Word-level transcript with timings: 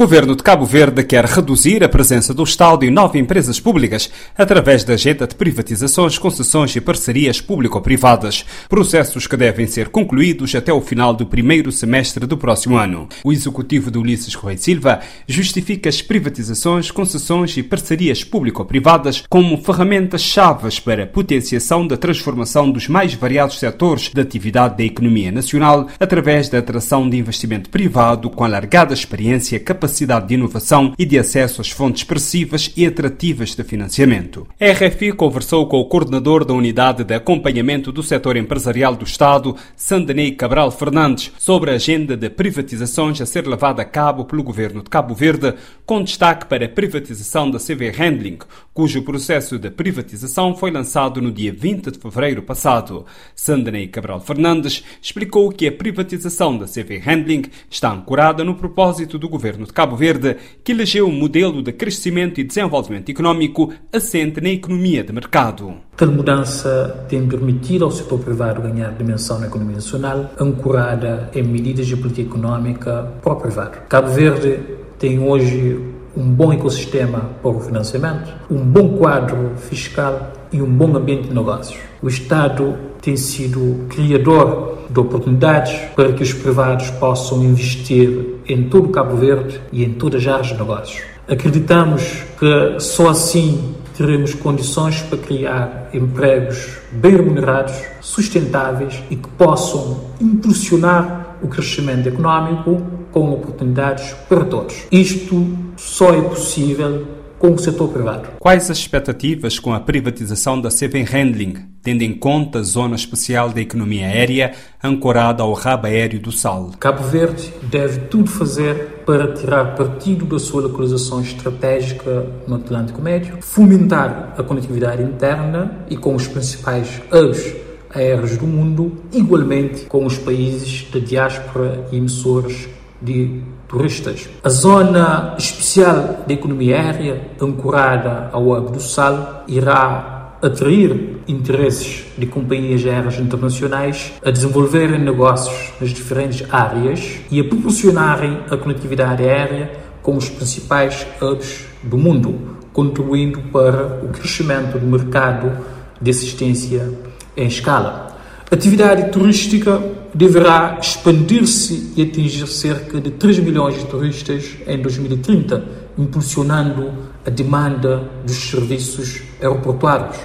governo 0.00 0.34
de 0.34 0.42
Cabo 0.42 0.64
Verde 0.64 1.04
quer 1.04 1.26
reduzir 1.26 1.84
a 1.84 1.88
presença 1.88 2.32
do 2.32 2.42
Estado 2.42 2.86
em 2.86 2.90
nove 2.90 3.18
empresas 3.18 3.60
públicas 3.60 4.10
através 4.34 4.82
da 4.82 4.94
agenda 4.94 5.26
de 5.26 5.34
privatizações, 5.34 6.16
concessões 6.16 6.74
e 6.74 6.80
parcerias 6.80 7.38
público-privadas, 7.38 8.46
processos 8.66 9.26
que 9.26 9.36
devem 9.36 9.66
ser 9.66 9.90
concluídos 9.90 10.54
até 10.54 10.72
o 10.72 10.80
final 10.80 11.12
do 11.12 11.26
primeiro 11.26 11.70
semestre 11.70 12.26
do 12.26 12.38
próximo 12.38 12.78
ano. 12.78 13.10
O 13.22 13.30
executivo 13.30 13.90
de 13.90 13.98
Ulisses 13.98 14.34
Correia 14.34 14.56
Silva 14.56 15.00
justifica 15.28 15.90
as 15.90 16.00
privatizações, 16.00 16.90
concessões 16.90 17.54
e 17.58 17.62
parcerias 17.62 18.24
público-privadas 18.24 19.24
como 19.28 19.62
ferramentas 19.62 20.22
chaves 20.22 20.80
para 20.80 21.04
a 21.04 21.06
potenciação 21.06 21.86
da 21.86 21.98
transformação 21.98 22.70
dos 22.70 22.88
mais 22.88 23.12
variados 23.12 23.58
setores 23.58 24.10
da 24.14 24.22
atividade 24.22 24.78
da 24.78 24.84
economia 24.84 25.30
nacional 25.30 25.88
através 26.00 26.48
da 26.48 26.56
atração 26.56 27.06
de 27.06 27.18
investimento 27.18 27.68
privado 27.68 28.30
com 28.30 28.44
alargada 28.44 28.94
experiência, 28.94 29.60
capacidade 29.60 29.89
de 29.90 30.34
inovação 30.34 30.94
e 30.98 31.04
de 31.04 31.18
acesso 31.18 31.60
às 31.60 31.70
fontes 31.70 32.02
expressivas 32.02 32.72
e 32.76 32.86
atrativas 32.86 33.54
de 33.54 33.64
financiamento. 33.64 34.46
A 34.60 34.72
RFI 34.72 35.12
conversou 35.12 35.66
com 35.66 35.78
o 35.78 35.84
coordenador 35.84 36.44
da 36.44 36.54
Unidade 36.54 37.04
de 37.04 37.14
Acompanhamento 37.14 37.92
do 37.92 38.02
Setor 38.02 38.36
Empresarial 38.36 38.94
do 38.94 39.04
Estado, 39.04 39.56
Sandanei 39.76 40.32
Cabral 40.32 40.70
Fernandes, 40.70 41.32
sobre 41.38 41.70
a 41.70 41.74
agenda 41.74 42.16
de 42.16 42.30
privatizações 42.30 43.20
a 43.20 43.26
ser 43.26 43.46
levada 43.46 43.82
a 43.82 43.84
cabo 43.84 44.24
pelo 44.24 44.42
governo 44.42 44.82
de 44.82 44.88
Cabo 44.90 45.14
Verde, 45.14 45.54
com 45.84 46.02
destaque 46.02 46.46
para 46.46 46.64
a 46.64 46.68
privatização 46.68 47.50
da 47.50 47.58
CV 47.58 47.90
Handling, 47.90 48.38
cujo 48.72 49.02
processo 49.02 49.58
de 49.58 49.70
privatização 49.70 50.54
foi 50.54 50.70
lançado 50.70 51.20
no 51.20 51.32
dia 51.32 51.52
20 51.52 51.90
de 51.90 51.98
fevereiro 51.98 52.42
passado. 52.42 53.04
Sandanei 53.34 53.88
Cabral 53.88 54.20
Fernandes 54.20 54.84
explicou 55.02 55.50
que 55.50 55.66
a 55.66 55.72
privatização 55.72 56.56
da 56.56 56.66
CV 56.66 56.98
Handling 56.98 57.44
está 57.68 57.90
ancorada 57.92 58.44
no 58.44 58.54
propósito 58.54 59.18
do 59.18 59.28
governo 59.28 59.66
de 59.66 59.72
Cabo 59.72 59.79
Verde, 59.86 60.36
que 60.64 60.72
elegeu 60.72 61.06
um 61.06 61.12
modelo 61.12 61.62
de 61.62 61.72
crescimento 61.72 62.40
e 62.40 62.44
desenvolvimento 62.44 63.08
econômico 63.08 63.72
assente 63.92 64.40
na 64.40 64.50
economia 64.50 65.04
de 65.04 65.12
mercado. 65.12 65.74
Tal 65.96 66.10
mudança 66.10 67.04
tem 67.08 67.26
permitido 67.26 67.84
ao 67.84 67.90
setor 67.90 68.20
privado 68.20 68.62
ganhar 68.62 68.92
dimensão 68.92 69.38
na 69.38 69.46
economia 69.46 69.76
nacional, 69.76 70.30
ancorada 70.38 71.30
em 71.34 71.42
medidas 71.42 71.86
de 71.86 71.96
política 71.96 72.28
econômica 72.28 73.12
para 73.22 73.32
o 73.32 73.36
privado. 73.36 73.78
Cabo 73.88 74.08
Verde 74.08 74.60
tem 74.98 75.18
hoje 75.18 75.78
um 76.20 76.30
bom 76.30 76.52
ecossistema 76.52 77.30
para 77.40 77.50
o 77.50 77.60
financiamento, 77.60 78.30
um 78.50 78.58
bom 78.58 78.98
quadro 78.98 79.52
fiscal 79.56 80.32
e 80.52 80.60
um 80.60 80.70
bom 80.70 80.94
ambiente 80.94 81.28
de 81.28 81.34
negócios. 81.34 81.80
O 82.02 82.08
Estado 82.08 82.76
tem 83.00 83.16
sido 83.16 83.86
criador 83.88 84.80
de 84.90 85.00
oportunidades 85.00 85.72
para 85.96 86.12
que 86.12 86.22
os 86.22 86.34
privados 86.34 86.90
possam 86.90 87.42
investir 87.42 88.36
em 88.46 88.64
todo 88.64 88.88
o 88.88 88.90
Cabo 88.90 89.16
Verde 89.16 89.60
e 89.72 89.82
em 89.82 89.94
todas 89.94 90.26
as 90.26 90.28
áreas 90.28 90.46
de 90.48 90.54
negócios. 90.54 91.02
Acreditamos 91.26 92.02
que 92.38 92.80
só 92.80 93.08
assim 93.08 93.74
teremos 93.96 94.34
condições 94.34 95.00
para 95.02 95.16
criar 95.16 95.88
empregos 95.94 96.78
bem 96.92 97.16
remunerados, 97.16 97.74
sustentáveis 98.00 99.02
e 99.10 99.16
que 99.16 99.28
possam 99.30 100.00
impulsionar 100.20 101.36
o 101.42 101.48
crescimento 101.48 102.08
económico 102.08 102.99
com 103.10 103.30
oportunidades 103.30 104.14
para 104.28 104.44
todos. 104.44 104.74
Isto 104.90 105.46
só 105.76 106.14
é 106.14 106.20
possível 106.22 107.06
com 107.40 107.54
o 107.54 107.58
setor 107.58 107.88
privado. 107.88 108.28
Quais 108.38 108.70
as 108.70 108.76
expectativas 108.76 109.58
com 109.58 109.72
a 109.72 109.80
privatização 109.80 110.60
da 110.60 110.70
Seven 110.70 111.04
Handling, 111.04 111.54
tendo 111.82 112.02
em 112.02 112.12
conta 112.12 112.58
a 112.58 112.62
zona 112.62 112.94
especial 112.94 113.48
da 113.48 113.62
economia 113.62 114.06
aérea 114.06 114.52
ancorada 114.84 115.42
ao 115.42 115.54
rabo 115.54 115.86
aéreo 115.86 116.20
do 116.20 116.30
Sal? 116.30 116.72
Cabo 116.78 117.02
Verde 117.02 117.50
deve 117.62 118.00
tudo 118.08 118.30
fazer 118.30 119.02
para 119.06 119.32
tirar 119.32 119.74
partido 119.74 120.26
da 120.26 120.38
sua 120.38 120.60
localização 120.60 121.22
estratégica 121.22 122.26
no 122.46 122.56
Atlântico 122.56 123.00
Médio, 123.00 123.38
fomentar 123.40 124.34
a 124.36 124.42
conectividade 124.42 125.02
interna 125.02 125.86
e 125.88 125.96
com 125.96 126.14
os 126.14 126.28
principais 126.28 127.00
hubs 127.10 127.54
aéreos 127.88 128.36
do 128.36 128.46
mundo, 128.46 129.02
igualmente 129.12 129.86
com 129.86 130.04
os 130.04 130.18
países 130.18 130.86
da 130.92 131.00
diáspora 131.00 131.86
e 131.90 131.96
emissores 131.96 132.68
de 133.00 133.42
turistas. 133.68 134.28
A 134.42 134.48
zona 134.48 135.34
especial 135.38 136.24
da 136.26 136.34
economia 136.34 136.76
aérea, 136.76 137.22
ancorada 137.40 138.28
ao 138.32 138.50
Hub 138.50 138.72
do 138.72 138.80
Sal, 138.80 139.44
irá 139.46 140.20
atrair 140.42 141.18
interesses 141.28 142.04
de 142.16 142.26
companhias 142.26 142.84
aéreas 142.84 143.18
internacionais 143.18 144.12
a 144.24 144.30
desenvolverem 144.30 144.98
negócios 144.98 145.72
nas 145.80 145.90
diferentes 145.90 146.46
áreas 146.50 147.20
e 147.30 147.40
a 147.40 147.44
proporcionarem 147.44 148.40
a 148.50 148.56
conectividade 148.56 149.22
aérea 149.22 149.70
com 150.02 150.16
os 150.16 150.28
principais 150.28 151.06
hubs 151.20 151.66
do 151.82 151.98
mundo, 151.98 152.56
contribuindo 152.72 153.40
para 153.52 154.00
o 154.02 154.08
crescimento 154.08 154.78
do 154.78 154.86
mercado 154.86 155.52
de 156.00 156.10
assistência 156.10 156.90
em 157.36 157.46
escala. 157.46 158.16
Atividade 158.50 159.10
turística 159.10 159.80
deverá 160.14 160.78
expandir-se 160.80 161.92
e 161.96 162.02
atingir 162.02 162.46
cerca 162.46 163.00
de 163.00 163.10
3 163.10 163.38
milhões 163.40 163.78
de 163.78 163.86
turistas 163.86 164.56
em 164.66 164.80
2030, 164.80 165.64
impulsionando 165.96 166.92
a 167.26 167.30
demanda 167.30 168.10
dos 168.24 168.36
serviços 168.36 169.22
aeroportuários. 169.40 170.16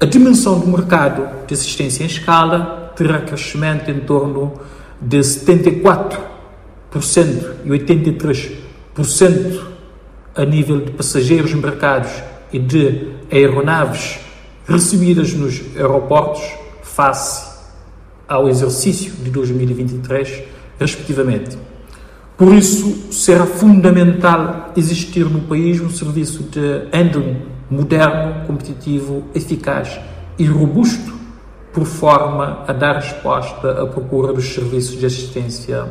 A 0.00 0.04
dimensão 0.04 0.58
do 0.58 0.66
mercado 0.66 1.46
de 1.46 1.54
assistência 1.54 2.02
em 2.02 2.06
escala 2.06 2.92
terá 2.96 3.20
crescimento 3.20 3.90
em 3.90 4.00
torno 4.00 4.54
de 5.00 5.18
74% 5.18 6.18
e 7.64 7.68
83% 7.68 9.60
a 10.34 10.44
nível 10.44 10.80
de 10.80 10.90
passageiros 10.92 11.52
embarcados 11.52 12.10
e 12.52 12.58
de 12.58 13.08
aeronaves 13.30 14.18
recebidas 14.66 15.32
nos 15.32 15.62
aeroportos 15.76 16.42
face 16.82 17.45
ao 18.28 18.48
exercício 18.48 19.12
de 19.12 19.30
2023, 19.30 20.42
respectivamente. 20.78 21.56
Por 22.36 22.52
isso, 22.52 23.12
será 23.12 23.46
fundamental 23.46 24.72
existir 24.76 25.24
no 25.24 25.40
país 25.42 25.80
um 25.80 25.88
serviço 25.88 26.42
de 26.42 26.86
handling 26.92 27.42
moderno, 27.70 28.46
competitivo, 28.46 29.24
eficaz 29.34 29.98
e 30.38 30.44
robusto, 30.44 31.14
por 31.72 31.84
forma 31.84 32.64
a 32.66 32.72
dar 32.72 32.96
resposta 32.96 33.82
à 33.82 33.86
procura 33.86 34.32
dos 34.32 34.54
serviços 34.54 34.98
de 34.98 35.06
assistência 35.06 35.86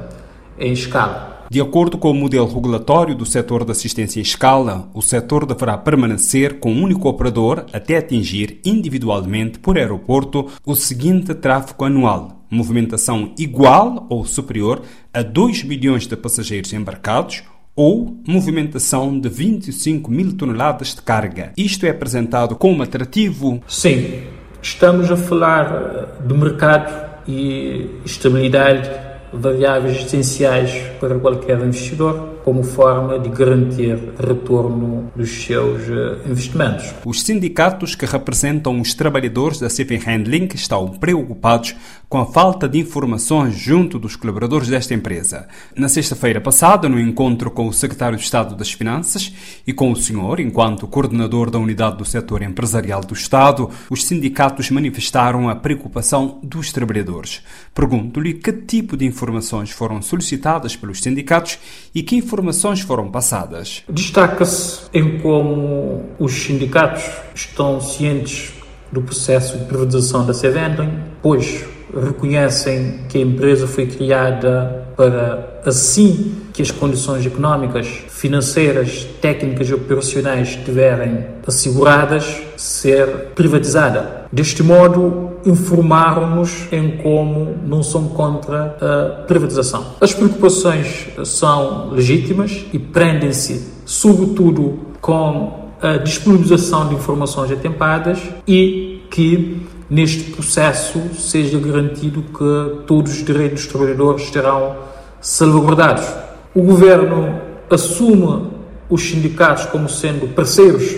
em 0.58 0.72
escala. 0.72 1.35
De 1.50 1.62
acordo 1.62 1.98
com 1.98 2.10
o 2.10 2.14
modelo 2.14 2.48
regulatório 2.48 3.16
do 3.16 3.26
setor 3.26 3.64
de 3.64 3.72
assistência 3.72 4.20
em 4.20 4.24
escala, 4.24 4.90
o 4.94 5.02
setor 5.02 5.46
deverá 5.46 5.78
permanecer 5.78 6.60
com 6.60 6.72
um 6.74 6.84
único 6.84 7.08
operador 7.08 7.66
até 7.72 7.98
atingir 7.98 8.60
individualmente 8.66 9.60
por 9.60 9.78
aeroporto 9.78 10.48
o 10.66 10.76
seguinte 10.76 11.36
tráfego 11.36 11.86
anual: 11.86 12.46
movimentação 12.50 13.34
igual 13.38 14.08
ou 14.10 14.26
superior 14.26 14.82
a 15.14 15.22
2 15.22 15.64
milhões 15.64 16.08
de 16.08 16.18
passageiros 16.18 16.74
embarcados 16.74 17.44
ou 17.76 18.18
movimentação 18.26 19.20
de 19.20 19.30
25 19.30 20.10
mil 20.10 20.36
toneladas 20.36 20.96
de 20.96 21.02
carga. 21.02 21.52
Isto 21.58 21.86
é 21.86 21.90
apresentado 21.90 22.56
como 22.56 22.82
atrativo? 22.82 23.62
Sim, 23.68 24.24
estamos 24.62 25.12
a 25.12 25.18
falar 25.18 26.18
de 26.26 26.34
mercado 26.34 27.06
e 27.28 27.90
estabilidade 28.06 29.05
variáveis 29.40 30.06
essenciais 30.06 30.72
para 31.00 31.18
qualquer 31.20 31.60
investidor 31.60 32.35
como 32.46 32.62
forma 32.62 33.18
de 33.18 33.28
garantir 33.30 33.98
retorno 34.20 35.12
dos 35.16 35.32
seus 35.32 35.82
eh, 35.90 36.30
investimentos. 36.30 36.94
Os 37.04 37.24
sindicatos 37.24 37.96
que 37.96 38.06
representam 38.06 38.80
os 38.80 38.94
trabalhadores 38.94 39.60
da 39.60 39.68
Shipping 39.68 39.98
Handling 40.06 40.50
estão 40.54 40.90
preocupados 40.90 41.76
com 42.08 42.20
a 42.20 42.26
falta 42.28 42.70
de 42.70 42.78
informações 42.78 43.56
junto 43.58 43.98
dos 43.98 44.16
colaboradores 44.16 44.68
desta 44.68 44.94
empresa. 44.94 45.48
Na 45.76 45.90
sexta-feira 45.90 46.40
passada, 46.40 46.88
no 46.88 47.00
encontro 47.00 47.50
com 47.50 47.68
o 47.68 47.74
secretário 47.74 48.16
de 48.16 48.24
Estado 48.24 48.56
das 48.56 48.72
Finanças 48.72 49.34
e 49.66 49.74
com 49.74 49.92
o 49.92 49.96
senhor, 49.96 50.40
enquanto 50.40 50.88
coordenador 50.88 51.50
da 51.50 51.58
unidade 51.58 51.98
do 51.98 52.06
setor 52.06 52.44
empresarial 52.44 53.02
do 53.02 53.16
Estado, 53.16 53.72
os 53.90 54.06
sindicatos 54.06 54.70
manifestaram 54.70 55.50
a 55.50 55.56
preocupação 55.56 56.40
dos 56.44 56.72
trabalhadores. 56.72 57.42
Pergunto-lhe 57.74 58.36
que 58.36 58.54
tipo 58.54 58.96
de 58.96 59.04
informações 59.04 59.72
foram 59.72 60.00
solicitadas 60.00 60.76
pelos 60.76 61.02
sindicatos 61.02 61.58
e 61.94 62.04
que 62.04 62.16
informações 62.16 62.35
foram 62.82 63.10
passadas. 63.10 63.84
Destaca-se 63.90 64.82
em 64.94 65.20
como 65.20 66.04
os 66.20 66.34
sindicatos 66.34 67.04
estão 67.34 67.80
cientes 67.82 68.54
do 68.92 69.02
processo 69.02 69.58
de 69.58 69.66
privatização 69.66 70.26
da 70.26 70.34
Sevendling, 70.34 71.00
pois 71.22 71.66
reconhecem 71.94 73.02
que 73.10 73.18
a 73.18 73.22
empresa 73.22 73.68
foi 73.68 73.86
criada 73.86 74.88
para, 74.96 75.62
assim 75.66 76.36
que 76.54 76.62
as 76.62 76.72
condições 76.72 77.26
económicas, 77.26 77.88
financeiras, 78.26 79.08
técnicas 79.22 79.70
e 79.70 79.74
operacionais 79.76 80.50
estiverem 80.50 81.28
asseguradas, 81.46 82.42
ser 82.58 83.08
privatizada. 83.36 84.26
Deste 84.32 84.64
modo, 84.64 85.34
informaram-nos 85.46 86.68
em 86.72 86.98
como 86.98 87.56
não 87.64 87.84
são 87.84 88.08
contra 88.08 88.78
a 88.82 89.24
privatização. 89.28 89.86
As 90.02 90.12
preocupações 90.12 91.08
são 91.24 91.92
legítimas 91.92 92.66
e 92.74 92.80
prendem-se, 92.80 93.64
sobretudo, 93.86 94.80
com 95.00 95.70
a 95.80 95.98
disponibilização 95.98 96.88
de 96.88 96.96
informações 96.96 97.52
atempadas 97.52 98.20
e 98.48 99.04
que 99.12 99.68
neste 99.88 100.32
processo 100.32 101.00
seja 101.16 101.60
garantido 101.60 102.24
que 102.24 102.86
todos 102.88 103.12
os 103.12 103.24
direitos 103.24 103.62
dos 103.62 103.72
trabalhadores 103.72 104.30
serão 104.30 104.78
salvaguardados. 105.22 106.08
O 106.56 106.64
governo 106.64 107.45
assume 107.70 108.48
os 108.90 109.02
sindicatos 109.02 109.66
como 109.66 109.90
sendo 109.90 110.28
parceiros 110.34 110.96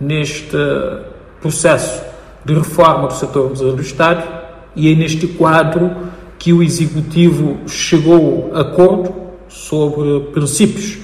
neste 0.00 0.56
processo 1.40 2.02
de 2.44 2.54
reforma 2.54 3.08
do 3.08 3.14
setor 3.14 3.50
do 3.50 3.80
Estado 3.80 4.22
e 4.74 4.90
é 4.90 4.94
neste 4.94 5.26
quadro 5.26 5.90
que 6.38 6.52
o 6.52 6.62
Executivo 6.62 7.58
chegou 7.66 8.50
a 8.54 8.60
acordo 8.60 9.14
sobre 9.48 10.20
princípios, 10.32 10.98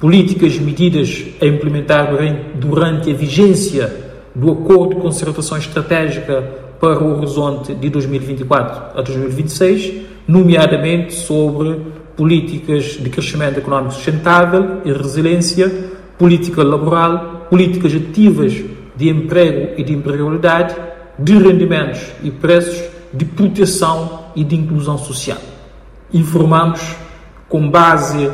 políticas 0.00 0.56
e 0.56 0.60
medidas 0.60 1.26
a 1.40 1.46
implementar 1.46 2.12
durante 2.56 3.10
a 3.10 3.14
vigência 3.14 4.10
do 4.34 4.50
Acordo 4.50 4.96
de 4.96 5.00
Concertação 5.00 5.58
Estratégica 5.58 6.42
para 6.80 7.02
o 7.02 7.18
horizonte 7.18 7.74
de 7.74 7.90
2024 7.90 8.98
a 8.98 9.02
2026, 9.02 10.06
nomeadamente 10.26 11.14
sobre 11.14 11.78
políticas 12.20 12.98
de 13.00 13.08
crescimento 13.08 13.60
económico 13.60 13.94
sustentável 13.94 14.82
e 14.84 14.92
resiliência, 14.92 15.70
política 16.18 16.62
laboral, 16.62 17.46
políticas 17.48 17.94
ativas 17.94 18.62
de 18.94 19.08
emprego 19.08 19.80
e 19.80 19.82
de 19.82 19.94
empregabilidade, 19.94 20.76
de 21.18 21.32
rendimentos 21.38 22.02
e 22.22 22.30
preços, 22.30 22.84
de 23.10 23.24
proteção 23.24 24.26
e 24.36 24.44
de 24.44 24.54
inclusão 24.54 24.98
social. 24.98 25.38
Informamos, 26.12 26.94
com 27.48 27.70
base 27.70 28.30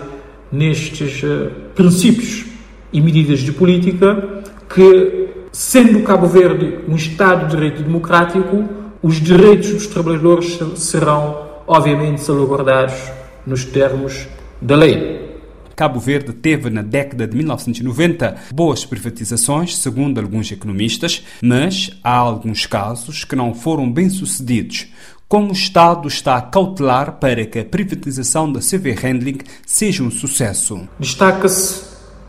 nestes 0.51 1.23
uh, 1.23 1.49
princípios 1.73 2.45
e 2.93 3.01
medidas 3.01 3.39
de 3.39 3.53
política, 3.53 4.43
que, 4.69 5.29
sendo 5.53 6.03
Cabo 6.03 6.27
Verde 6.27 6.81
um 6.89 6.97
Estado 6.97 7.47
de 7.47 7.55
direito 7.55 7.85
democrático, 7.85 8.65
os 9.01 9.21
direitos 9.21 9.71
dos 9.71 9.87
trabalhadores 9.87 10.59
serão, 10.75 11.47
obviamente, 11.69 12.21
salvaguardados 12.21 12.97
nos 13.47 13.65
termos 13.65 14.27
da 14.61 14.77
lei. 14.77 15.27
Cabo 15.77 16.01
Verde 16.01 16.33
teve, 16.33 16.71
na 16.71 16.81
década 16.81 17.27
de 17.27 17.37
1990, 17.37 18.35
boas 18.51 18.87
privatizações, 18.87 19.77
segundo 19.77 20.19
alguns 20.19 20.51
economistas, 20.51 21.23
mas 21.43 21.91
há 22.03 22.17
alguns 22.17 22.65
casos 22.65 23.25
que 23.25 23.37
não 23.37 23.55
foram 23.55 23.93
bem-sucedidos. 23.93 24.87
Como 25.29 25.51
o 25.51 25.53
Estado 25.53 26.09
está 26.09 26.37
a 26.37 26.41
cautelar 26.41 27.19
para 27.19 27.45
que 27.45 27.59
a 27.59 27.65
privatização 27.65 28.51
da 28.51 28.61
CV 28.61 28.93
Handling 28.93 29.39
seja 29.67 30.03
um 30.03 30.11
sucesso? 30.11 30.89
Destaca-se 30.99 31.85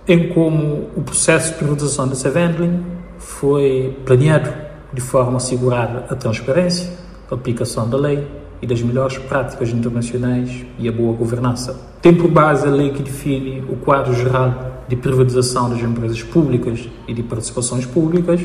em 0.08 0.30
como 0.30 0.90
o 0.96 1.02
processo 1.04 1.54
de 1.54 1.58
privatização 1.60 2.08
da 2.08 2.16
CV 2.16 2.40
Handling 2.40 2.84
foi 3.18 3.98
planeado 4.06 4.54
de 4.94 5.00
forma 5.00 5.34
a 5.34 5.38
assegurar 5.38 6.08
a 6.10 6.16
transparência, 6.16 6.92
a 7.32 7.36
aplicação 7.36 7.90
da 7.90 7.98
lei, 7.98 8.28
e 8.62 8.68
das 8.68 8.82
melhores 8.82 9.18
práticas 9.18 9.70
internacionais 9.70 10.66
e 10.80 10.88
a 10.88 10.92
boa 10.92 11.14
governança. 11.14 11.80
Tem 12.02 12.14
por 12.14 12.30
base 12.30 12.68
a 12.68 12.72
lei 12.72 12.92
que 12.92 13.04
define 13.04 13.64
o 13.70 13.76
quadro 13.76 14.14
geral 14.14 14.84
de 14.88 14.96
privatização 14.96 15.70
das 15.70 15.80
empresas 15.80 16.24
públicas 16.24 16.88
e 17.08 17.14
de 17.14 17.24
participações 17.24 17.86
públicas. 17.86 18.42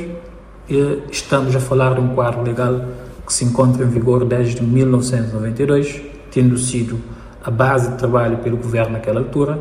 E 0.68 1.02
estamos 1.10 1.54
a 1.54 1.60
falar 1.60 1.94
de 1.94 2.00
um 2.00 2.14
quadro 2.14 2.42
legal 2.42 2.80
que 3.26 3.32
se 3.32 3.44
encontra 3.44 3.84
em 3.84 3.88
vigor 3.88 4.24
desde 4.24 4.62
1992, 4.62 6.02
tendo 6.30 6.58
sido 6.58 6.98
a 7.44 7.50
base 7.50 7.90
de 7.90 7.98
trabalho 7.98 8.38
pelo 8.38 8.56
governo 8.56 8.92
naquela 8.92 9.20
altura, 9.20 9.58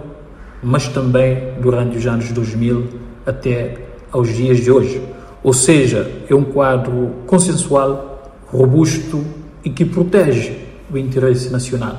mas 0.61 0.87
também 0.87 1.53
durante 1.59 1.97
os 1.97 2.05
anos 2.05 2.31
2000 2.31 2.87
até 3.25 3.77
aos 4.11 4.29
dias 4.29 4.59
de 4.59 4.71
hoje. 4.71 5.01
Ou 5.43 5.53
seja, 5.53 6.09
é 6.29 6.35
um 6.35 6.43
quadro 6.43 7.11
consensual, 7.25 8.35
robusto 8.47 9.23
e 9.63 9.69
que 9.69 9.85
protege 9.85 10.57
o 10.91 10.97
interesse 10.97 11.49
nacional. 11.49 11.97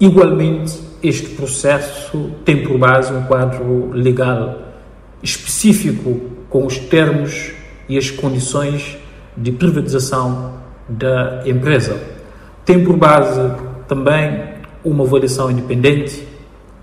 Igualmente, 0.00 0.78
este 1.02 1.30
processo 1.30 2.32
tem 2.44 2.62
por 2.62 2.78
base 2.78 3.12
um 3.12 3.22
quadro 3.24 3.90
legal 3.92 4.58
específico 5.22 6.20
com 6.48 6.66
os 6.66 6.78
termos 6.78 7.52
e 7.88 7.96
as 7.96 8.10
condições 8.10 8.96
de 9.36 9.52
privatização 9.52 10.54
da 10.88 11.42
empresa. 11.46 12.00
Tem 12.64 12.82
por 12.84 12.96
base 12.96 13.40
também 13.88 14.56
uma 14.84 15.04
avaliação 15.04 15.50
independente 15.50 16.26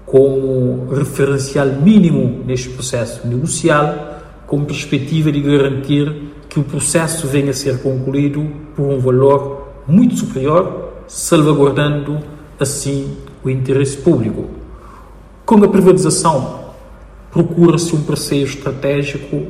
como 0.05 0.87
referencial 0.93 1.67
mínimo 1.67 2.43
neste 2.45 2.69
processo 2.69 3.27
negocial, 3.27 4.21
com 4.45 4.63
perspectiva 4.65 5.31
de 5.31 5.41
garantir 5.41 6.31
que 6.49 6.59
o 6.59 6.63
processo 6.63 7.27
venha 7.27 7.49
a 7.49 7.53
ser 7.53 7.79
concluído 7.81 8.45
por 8.75 8.85
um 8.85 8.99
valor 8.99 9.62
muito 9.87 10.15
superior, 10.17 10.93
salvaguardando 11.07 12.19
assim 12.59 13.17
o 13.43 13.49
interesse 13.49 13.97
público. 13.97 14.49
Com 15.45 15.63
a 15.63 15.67
privatização, 15.67 16.61
procura-se 17.31 17.95
um 17.95 18.01
parceiro 18.01 18.49
estratégico 18.49 19.47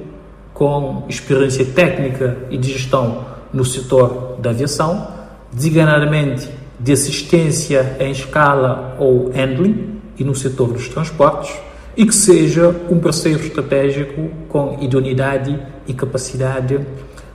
com 0.54 1.06
experiência 1.08 1.66
técnica 1.66 2.38
e 2.50 2.58
de 2.58 2.72
gestão 2.72 3.26
no 3.52 3.64
setor 3.64 4.38
da 4.40 4.50
aviação, 4.50 5.08
designadamente 5.52 6.50
de 6.80 6.92
assistência 6.92 7.96
em 8.00 8.12
escala 8.12 8.96
ou 9.00 9.32
handling 9.32 10.02
e 10.18 10.24
no 10.24 10.34
setor 10.34 10.74
dos 10.74 10.90
transportes, 10.90 11.56
e 11.96 12.06
que 12.06 12.16
seja 12.16 12.76
um 12.90 13.00
parceiro 13.00 13.40
estratégico 13.40 14.30
com 14.50 14.78
idoneidade 14.82 15.60
e 15.88 15.94
capacidade 15.94 16.80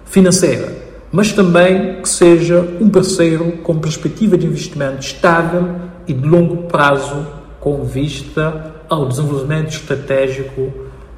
financeira 0.05 0.88
mas 1.11 1.33
também 1.33 2.03
que 2.03 2.09
seja 2.09 2.61
um 2.81 2.89
parceiro 2.91 3.53
com 3.63 3.79
perspectiva 3.79 4.37
de 4.37 4.47
investimento 4.47 5.01
estável 5.01 5.77
e 6.07 6.13
de 6.13 6.27
longo 6.27 6.65
prazo, 6.65 7.27
com 7.61 7.85
vista 7.85 8.75
ao 8.89 9.07
desenvolvimento 9.07 9.71
estratégico 9.71 10.73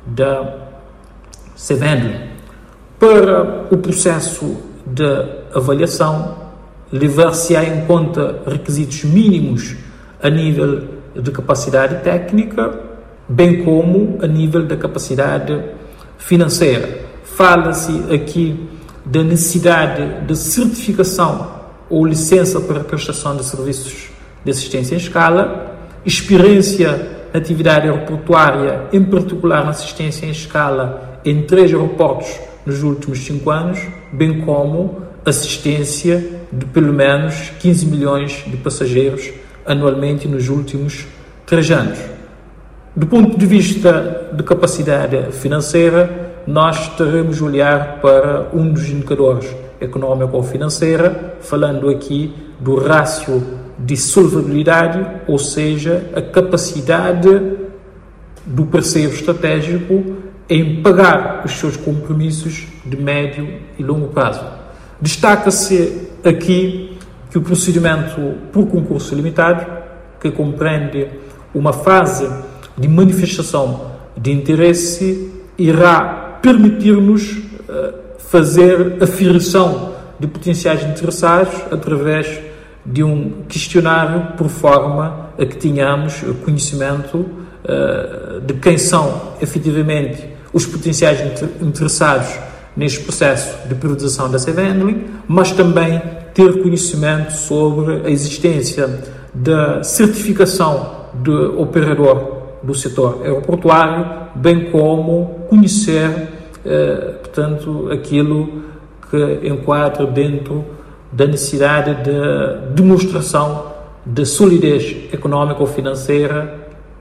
da 0.06 0.56
Sevendling. 1.54 2.31
Para 2.98 3.66
o 3.70 3.76
processo 3.78 4.56
de 4.87 5.04
avaliação, 5.54 6.38
levar-se-á 6.92 7.64
em 7.64 7.87
conta 7.87 8.42
requisitos 8.46 9.04
mínimos 9.04 9.76
a 10.22 10.28
nível 10.28 10.82
de 11.14 11.31
capacidade 11.31 12.02
técnica, 12.02 12.78
bem 13.28 13.64
como 13.64 14.19
a 14.22 14.26
nível 14.26 14.66
da 14.66 14.76
capacidade 14.76 15.60
financeira. 16.18 17.00
Fala-se 17.25 18.12
aqui 18.12 18.68
da 19.04 19.23
necessidade 19.23 20.26
de 20.26 20.37
certificação 20.37 21.61
ou 21.88 22.07
licença 22.07 22.61
para 22.61 22.80
prestação 22.80 23.37
de 23.37 23.45
serviços 23.45 24.09
de 24.45 24.50
assistência 24.50 24.95
em 24.95 24.99
escala, 24.99 25.76
experiência 26.04 27.21
na 27.33 27.40
atividade 27.40 27.88
aeroportuária, 27.88 28.85
em 28.92 29.02
particular 29.02 29.64
na 29.64 29.71
assistência 29.71 30.26
em 30.26 30.30
escala 30.30 31.21
em 31.25 31.42
três 31.42 31.73
aeroportos 31.73 32.28
nos 32.64 32.83
últimos 32.83 33.19
cinco 33.21 33.50
anos, 33.50 33.80
bem 34.12 34.40
como 34.40 35.02
assistência 35.25 36.40
de 36.52 36.64
pelo 36.66 36.92
menos 36.92 37.50
15 37.61 37.87
milhões 37.87 38.45
de 38.47 38.57
passageiros 38.57 39.30
anualmente 39.66 40.26
nos 40.26 40.49
últimos 40.49 41.07
três 41.47 41.71
anos. 41.71 41.99
Do 42.95 43.07
ponto 43.07 43.38
de 43.38 43.47
vista 43.47 44.30
de 44.33 44.42
capacidade 44.42 45.33
financeira, 45.33 46.29
nós 46.47 46.88
teremos 46.97 47.37
de 47.37 47.44
olhar 47.44 48.00
para 48.00 48.49
um 48.52 48.73
dos 48.73 48.88
indicadores 48.88 49.54
econômico 49.80 50.37
ou 50.37 50.42
financeira, 50.42 51.37
falando 51.40 51.88
aqui 51.88 52.35
do 52.59 52.76
rácio 52.76 53.42
de 53.78 53.97
solvabilidade, 53.97 55.04
ou 55.26 55.38
seja, 55.38 56.11
a 56.14 56.20
capacidade 56.20 57.28
do 58.44 58.66
parceiro 58.66 59.12
estratégico 59.12 60.16
em 60.49 60.82
pagar 60.82 61.42
os 61.44 61.52
seus 61.52 61.76
compromissos 61.76 62.66
de 62.85 62.97
médio 62.97 63.49
e 63.78 63.82
longo 63.82 64.09
prazo. 64.09 64.44
Destaca-se 65.00 66.09
aqui 66.25 66.99
que 67.30 67.38
o 67.38 67.42
procedimento 67.42 68.35
por 68.52 68.66
concurso 68.66 69.14
limitado, 69.14 69.64
que 70.20 70.30
compreende 70.30 71.09
uma 71.54 71.73
fase 71.73 72.28
de 72.76 72.88
manifestação 72.88 73.92
de 74.16 74.32
interesse, 74.32 75.32
irá 75.56 76.29
permitir-nos 76.42 77.37
eh, 77.68 77.94
fazer 78.30 79.02
afirmação 79.02 79.94
de 80.18 80.26
potenciais 80.26 80.82
interessados 80.85 81.54
através 81.70 82.40
de 82.85 83.02
um 83.02 83.42
questionário 83.49 84.37
por 84.37 84.49
forma 84.49 85.30
a 85.38 85.44
que 85.44 85.56
tenhamos 85.56 86.23
conhecimento 86.44 87.18
uh, 87.18 88.40
de 88.40 88.54
quem 88.54 88.78
são 88.78 89.35
efetivamente 89.40 90.28
os 90.52 90.66
potenciais 90.66 91.42
interessados 91.61 92.38
neste 92.76 93.00
processo 93.00 93.68
de 93.68 93.75
privatização 93.75 94.30
da 94.30 94.38
Handling, 94.38 95.06
mas 95.26 95.52
também 95.52 96.00
ter 96.35 96.62
conhecimento 96.62 97.32
sobre 97.32 98.06
a 98.06 98.11
existência 98.11 99.00
da 99.35 99.82
certificação 99.82 101.06
de 101.23 101.30
operador 101.30 102.39
do 102.62 102.75
setor 102.75 103.23
aeroportuário, 103.23 104.29
bem 104.35 104.71
como 104.71 105.47
conhecer, 105.49 106.29
eh, 106.64 107.14
portanto, 107.21 107.88
aquilo 107.90 108.62
que 109.11 109.49
enquadra 109.49 110.07
dentro 110.07 110.64
da 111.11 111.26
necessidade 111.26 112.02
de 112.05 112.75
demonstração 112.75 113.73
de 114.05 114.25
solidez 114.25 115.12
económica 115.12 115.61
ou 115.61 115.67
financeira 115.67 116.55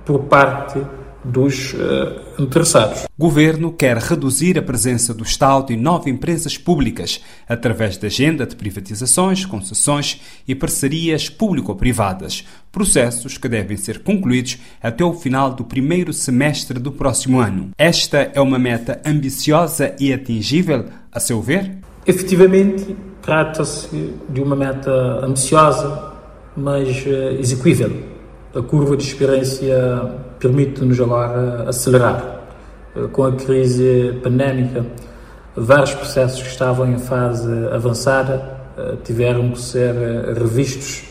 por 0.05 0.21
parte 0.21 0.81
dos 1.23 1.73
uh, 1.73 2.41
interessados. 2.41 3.03
O 3.17 3.23
governo 3.23 3.71
quer 3.71 3.97
reduzir 3.97 4.57
a 4.57 4.61
presença 4.61 5.13
do 5.13 5.23
Estado 5.23 5.73
em 5.73 5.77
nove 5.77 6.09
empresas 6.09 6.57
públicas 6.57 7.21
através 7.47 7.97
da 7.97 8.07
agenda 8.07 8.45
de 8.45 8.55
privatizações, 8.55 9.45
concessões 9.45 10.21
e 10.47 10.55
parcerias 10.55 11.29
público-privadas, 11.29 12.45
processos 12.71 13.37
que 13.37 13.49
devem 13.49 13.75
ser 13.75 14.01
concluídos 14.03 14.57
até 14.81 15.03
o 15.03 15.13
final 15.13 15.53
do 15.53 15.63
primeiro 15.63 16.13
semestre 16.13 16.79
do 16.79 16.91
próximo 16.91 17.39
ano. 17.39 17.71
Esta 17.77 18.31
é 18.33 18.39
uma 18.39 18.59
meta 18.59 19.01
ambiciosa 19.05 19.95
e 19.99 20.13
atingível, 20.13 20.85
a 21.11 21.19
seu 21.19 21.41
ver? 21.41 21.77
Efetivamente, 22.07 22.95
trata-se 23.21 24.13
de 24.29 24.41
uma 24.41 24.55
meta 24.55 24.91
ambiciosa, 25.25 26.13
mas 26.55 27.05
uh, 27.05 27.39
execuível. 27.39 27.91
A 28.55 28.61
curva 28.61 28.97
de 28.97 29.03
experiência 29.03 30.28
permite-nos 30.39 30.99
agora 30.99 31.69
acelerar. 31.69 32.39
Uh, 32.95 33.07
com 33.09 33.25
a 33.25 33.31
crise 33.33 34.19
pandémica, 34.23 34.85
vários 35.55 35.93
processos 35.93 36.41
que 36.41 36.47
estavam 36.47 36.91
em 36.91 36.97
fase 36.97 37.49
avançada 37.71 38.57
uh, 38.77 38.97
tiveram 39.03 39.51
que 39.51 39.61
ser 39.61 39.93
revistos 40.35 41.03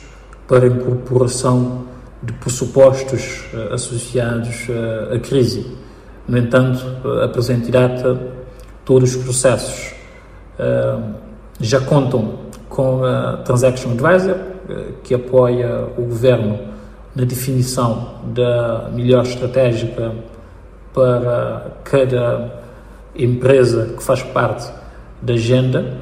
para 0.47 0.67
incorporação 0.67 1.87
de 2.23 2.33
pressupostos 2.33 3.45
associados 3.71 4.67
à 5.15 5.19
crise. 5.21 5.77
No 6.27 6.37
entanto, 6.37 6.85
a 7.23 7.29
presente 7.29 7.71
data, 7.71 8.19
todos 8.85 9.15
os 9.15 9.23
processos 9.23 9.95
já 11.61 11.81
contam 11.81 12.49
com 12.69 13.05
a 13.05 13.39
Transaction 13.39 13.93
Advisor, 13.93 14.37
eh, 14.69 14.93
que 15.03 15.15
apoia 15.15 15.87
o 15.97 16.03
governo 16.03 16.59
na 17.19 17.25
definição 17.25 18.15
da 18.33 18.89
melhor 18.95 19.25
estratégica 19.25 20.15
para 20.95 21.73
cada 21.83 22.63
empresa 23.17 23.93
que 23.97 24.03
faz 24.05 24.23
parte 24.23 24.73
da 25.21 25.35
agenda. 25.35 25.99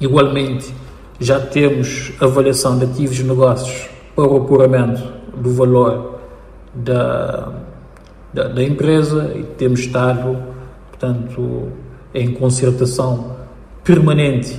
Igualmente, 0.00 0.74
já 1.20 1.38
temos 1.38 2.12
avaliação 2.20 2.76
de 2.76 2.86
ativos 2.86 3.14
de 3.14 3.22
negócios 3.22 3.88
para 4.16 4.26
o 4.26 4.38
apuramento 4.38 5.00
do 5.36 5.54
valor 5.54 6.18
da, 6.74 7.52
da, 8.34 8.48
da 8.48 8.64
empresa 8.64 9.32
e 9.36 9.44
temos 9.44 9.80
estado, 9.80 10.36
portanto, 10.90 11.68
em 12.12 12.32
concertação 12.32 13.36
permanente 13.84 14.58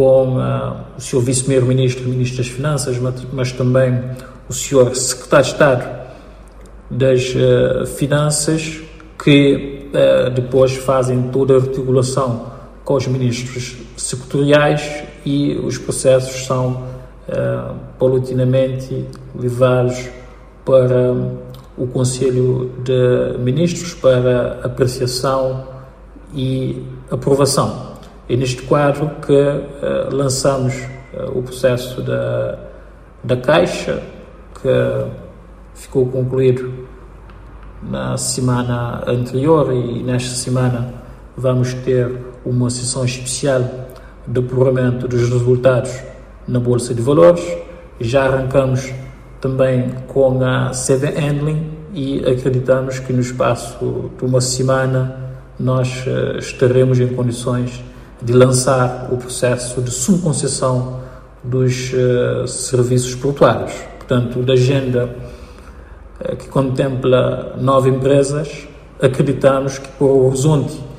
com 0.00 0.38
uh, 0.38 0.76
o 0.96 1.00
Sr. 1.00 1.20
Vice-Primeiro-Ministro 1.20 2.04
e 2.04 2.08
Ministro 2.08 2.38
das 2.38 2.46
Finanças, 2.46 2.96
mas, 2.96 3.14
mas, 3.34 3.52
também 3.52 4.00
o 4.48 4.52
Sr. 4.54 4.94
Secretário 4.94 5.44
de 5.44 5.52
Estado 5.52 5.90
das 6.90 7.34
uh, 7.34 7.86
Finanças, 7.86 8.80
que 9.22 9.90
uh, 9.92 10.30
depois 10.30 10.74
fazem 10.74 11.24
toda 11.24 11.52
a 11.52 11.56
articulação 11.58 12.50
com 12.82 12.94
os 12.94 13.06
ministros 13.08 13.76
sectoriais 13.94 15.02
e 15.26 15.52
os 15.62 15.76
processos 15.76 16.46
são 16.46 16.88
paulatinamente 17.96 19.06
levados 19.38 20.08
para 20.64 21.14
o 21.76 21.86
Conselho 21.86 22.72
de 22.82 23.38
Ministros 23.38 23.94
para 23.94 24.58
apreciação 24.64 25.68
e 26.34 26.82
aprovação. 27.08 27.89
É 28.30 28.36
neste 28.36 28.62
quadro 28.62 29.10
que 29.26 29.32
uh, 29.32 30.14
lançamos 30.14 30.72
uh, 31.12 31.36
o 31.36 31.42
processo 31.42 32.00
da, 32.00 32.60
da 33.24 33.36
Caixa, 33.36 34.00
que 34.54 34.68
ficou 35.74 36.06
concluído 36.06 36.72
na 37.82 38.16
semana 38.16 39.02
anterior 39.04 39.72
e 39.72 40.00
nesta 40.04 40.36
semana 40.36 40.94
vamos 41.36 41.74
ter 41.74 42.08
uma 42.46 42.70
sessão 42.70 43.04
especial 43.04 43.64
de 44.28 44.38
apuramento 44.38 45.08
dos 45.08 45.28
resultados 45.28 45.90
na 46.46 46.60
Bolsa 46.60 46.94
de 46.94 47.02
Valores. 47.02 47.44
Já 47.98 48.26
arrancamos 48.26 48.92
também 49.40 49.90
com 50.06 50.40
a 50.44 50.70
CV 50.70 51.18
Handling 51.18 51.68
e 51.92 52.20
acreditamos 52.20 53.00
que 53.00 53.12
no 53.12 53.22
espaço 53.22 54.08
de 54.16 54.24
uma 54.24 54.40
semana 54.40 55.16
nós 55.58 56.06
uh, 56.06 56.38
estaremos 56.38 57.00
em 57.00 57.08
condições 57.08 57.89
de 58.22 58.32
lançar 58.32 59.08
o 59.10 59.16
processo 59.16 59.80
de 59.80 59.90
subconcessão 59.90 61.00
dos 61.42 61.92
uh, 61.92 62.46
serviços 62.46 63.14
portuários. 63.14 63.72
Portanto, 63.98 64.42
da 64.42 64.52
agenda 64.52 65.14
uh, 66.20 66.36
que 66.36 66.48
contempla 66.48 67.56
nove 67.58 67.88
empresas, 67.90 68.68
acreditamos 69.00 69.78
que 69.78 69.88
por 69.90 70.10
o 70.10 70.26
horizonte 70.26 70.90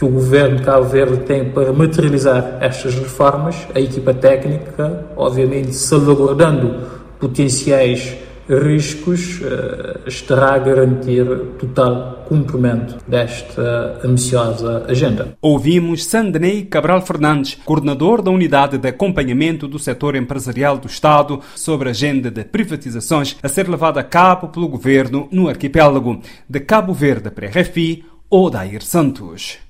que 0.00 0.04
o 0.06 0.08
governo 0.08 0.56
de 0.56 0.62
Cabo 0.62 0.84
Verde 0.84 1.18
tem 1.24 1.50
para 1.50 1.74
materializar 1.74 2.56
estas 2.60 2.94
reformas, 2.94 3.68
a 3.74 3.80
equipa 3.80 4.14
técnica, 4.14 5.04
obviamente 5.14 5.74
salvaguardando 5.74 6.74
potenciais 7.18 8.16
riscos, 8.50 9.40
uh, 9.40 10.08
estará 10.08 10.54
a 10.54 10.58
garantir 10.58 11.24
total 11.58 12.24
cumprimento 12.28 12.98
desta 13.06 14.00
ambiciosa 14.04 14.84
agenda. 14.88 15.36
Ouvimos 15.40 16.04
Sandney 16.04 16.64
Cabral 16.64 17.02
Fernandes, 17.02 17.56
coordenador 17.64 18.22
da 18.22 18.30
Unidade 18.30 18.78
de 18.78 18.88
Acompanhamento 18.88 19.68
do 19.68 19.78
Setor 19.78 20.16
Empresarial 20.16 20.78
do 20.78 20.86
Estado, 20.86 21.40
sobre 21.54 21.88
a 21.88 21.90
agenda 21.92 22.30
de 22.30 22.44
privatizações 22.44 23.36
a 23.42 23.48
ser 23.48 23.68
levada 23.68 24.00
a 24.00 24.04
cabo 24.04 24.48
pelo 24.48 24.68
governo 24.68 25.28
no 25.30 25.48
arquipélago 25.48 26.20
de 26.48 26.60
Cabo 26.60 26.92
Verde 26.92 27.30
para 27.30 27.48
RFI, 27.48 28.04
Odair 28.28 28.82
Santos. 28.82 29.69